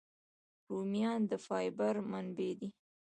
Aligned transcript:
رومیان 0.69 1.19
د 1.29 1.31
فایبر 1.45 1.95
منبع 2.11 2.51
دي 2.59 2.69